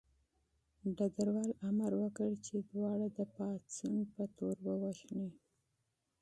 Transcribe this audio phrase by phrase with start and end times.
[0.97, 5.29] ډګروال امر وکړ چې دواړه د پاڅون په تور ووژني